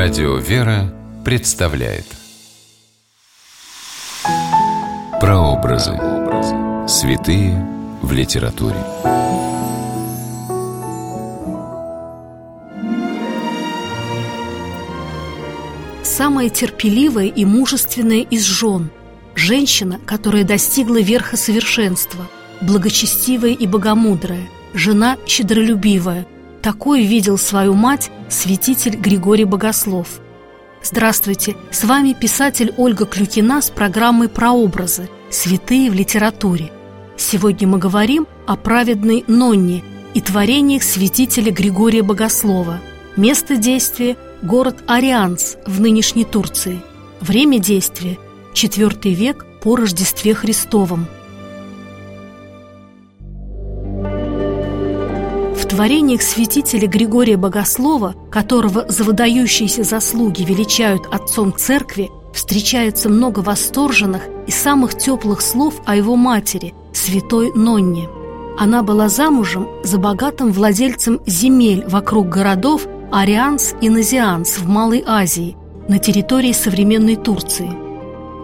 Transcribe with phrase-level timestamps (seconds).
[0.00, 2.04] Радио «Вера» представляет
[5.20, 5.90] Прообразы.
[6.86, 7.66] Святые
[8.00, 8.76] в литературе.
[16.04, 18.90] Самая терпеливая и мужественная из жен–
[19.34, 22.28] женщина, которая достигла верха совершенства,
[22.60, 26.24] благочестивая и богомудрая, жена щедролюбивая–
[26.68, 30.20] такой видел свою мать святитель Григорий Богослов.
[30.82, 35.08] Здравствуйте, с вами писатель Ольга Клюкина с программой «Прообразы.
[35.30, 36.70] Святые в литературе».
[37.16, 42.80] Сегодня мы говорим о праведной Нонне и творениях святителя Григория Богослова.
[43.16, 46.82] Место действия– город Арианс в нынешней Турции.
[47.22, 48.18] Время действия–
[48.52, 51.06] IV век по Рождестве Христовом–
[55.78, 64.50] творениях святителя Григория Богослова, которого за выдающиеся заслуги величают отцом церкви, встречается много восторженных и
[64.50, 68.08] самых теплых слов о его матери, святой Нонне.
[68.58, 75.56] Она была замужем за богатым владельцем земель вокруг городов Арианс и Назианс в Малой Азии,
[75.86, 77.70] на территории современной Турции.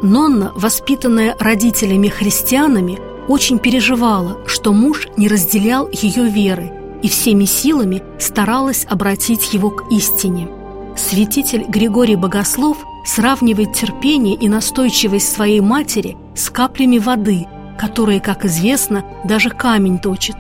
[0.05, 6.73] Нонна, воспитанная родителями-христианами, очень переживала, что муж не разделял ее веры–
[7.05, 10.49] и всеми силами старалась обратить его к истине.
[10.97, 17.47] Святитель Григорий Богослов сравнивает терпение и настойчивость своей матери с каплями воды,
[17.79, 20.37] которые, как известно, даже камень точит.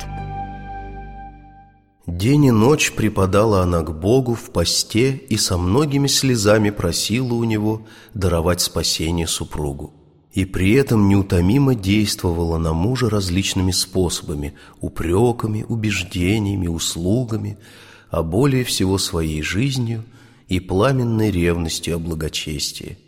[2.07, 7.45] День и ночь преподала она к Богу в посте и со многими слезами просила у
[7.45, 7.83] него
[8.15, 9.92] даровать спасение супругу
[10.35, 17.57] и при этом неутомимо действовала на мужа различными способами, упреками, убеждениями, услугами,
[18.11, 20.05] а более всего своей жизнью
[20.49, 22.99] и пламенной ревностью о благочестии.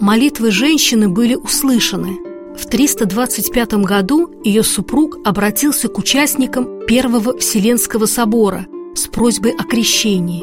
[0.00, 2.18] Молитвы женщины были услышаны.
[2.56, 10.42] В 325 году ее супруг обратился к участникам Первого Вселенского собора с просьбой о крещении.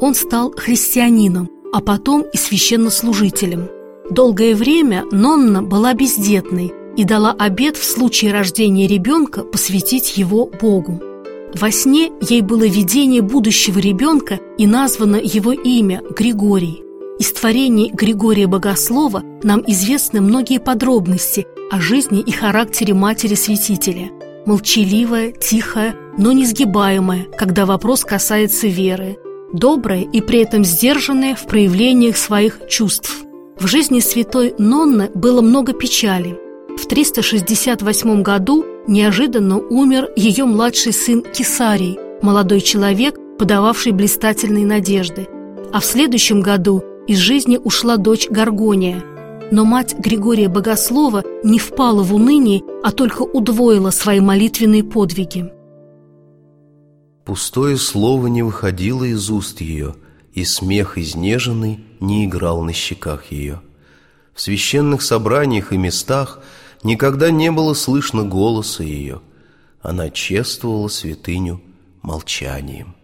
[0.00, 3.68] Он стал христианином, а потом и священнослужителем–
[4.10, 11.00] Долгое время Нонна была бездетной и дала обет в случае рождения ребенка посвятить его Богу.
[11.54, 16.82] Во сне ей было видение будущего ребенка и названо его имя Григорий.
[17.20, 24.10] Из творений Григория Богослова нам известны многие подробности о жизни и характере матери-святителя.
[24.44, 29.18] Молчаливая, тихая, но несгибаемая, когда вопрос касается веры.
[29.52, 33.24] Добрая и при этом сдержанная в проявлениях своих чувств–
[33.60, 36.38] в жизни святой Нонны было много печали.
[36.76, 45.28] В 368 году неожиданно умер ее младший сын Кисарий, молодой человек, подававший блистательные надежды.
[45.72, 49.04] А в следующем году из жизни ушла дочь Гаргония.
[49.50, 55.52] Но мать Григория Богослова не впала в уныние, а только удвоила свои молитвенные подвиги.
[57.26, 59.96] Пустое слово не выходило из уст ее–
[60.32, 63.60] и смех изнеженный не играл на щеках ее.
[64.34, 66.40] В священных собраниях и местах
[66.82, 69.20] никогда не было слышно голоса ее.
[69.82, 71.60] Она чествовала святыню
[72.02, 72.94] молчанием.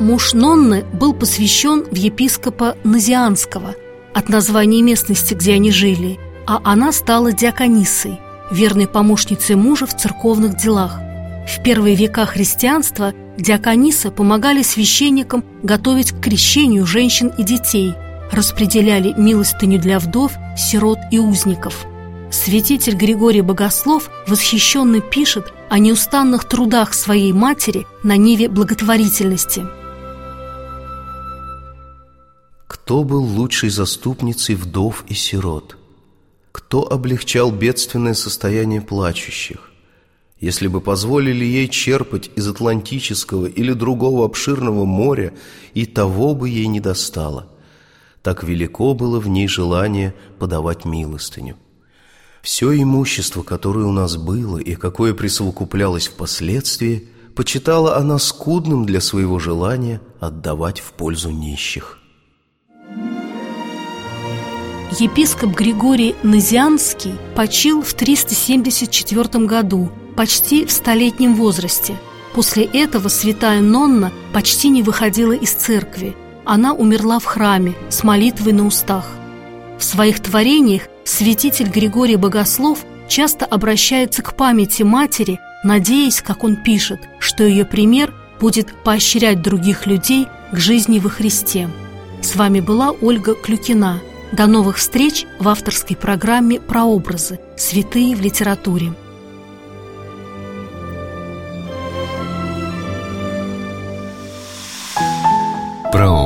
[0.00, 3.74] Муж Нонны был посвящен в епископа Назианского
[4.12, 8.18] от названия местности, где они жили, а она стала диаконисой,
[8.50, 10.98] верной помощницей мужа в церковных делах.
[11.46, 17.94] В первые века христианства диаконисы помогали священникам готовить к крещению женщин и детей,
[18.30, 21.86] распределяли милостыню для вдов, сирот и узников.
[22.30, 29.64] Святитель Григорий Богослов восхищенно пишет о неустанных трудах своей матери на ниве благотворительности.
[32.66, 35.76] Кто был лучшей заступницей вдов и сирот?
[36.52, 39.70] Кто облегчал бедственное состояние плачущих?
[40.44, 45.32] Если бы позволили ей черпать из Атлантического или другого обширного моря,
[45.72, 47.48] и того бы ей не достало.
[48.20, 51.56] Так велико было в ней желание подавать милостыню.
[52.42, 59.38] Все имущество, которое у нас было и какое присовокуплялось впоследствии, почитала она скудным для своего
[59.38, 61.98] желания отдавать в пользу нищих.
[65.00, 71.96] Епископ Григорий Назианский почил в 374 году– почти в столетнем возрасте.
[72.34, 76.16] После этого святая Нонна почти не выходила из церкви.
[76.44, 79.06] Она умерла в храме с молитвой на устах.
[79.78, 87.00] В своих творениях святитель Григорий Богослов часто обращается к памяти матери, надеясь, как он пишет,
[87.18, 91.68] что ее пример будет поощрять других людей к жизни во Христе.
[92.20, 94.00] С вами была Ольга Клюкина.
[94.32, 97.38] До новых встреч в авторской программе «Прообразы.
[97.56, 98.92] Святые в литературе».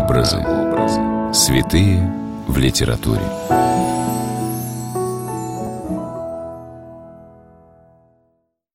[0.09, 0.43] Прообразы.
[1.35, 2.01] Святые
[2.47, 3.21] в литературе.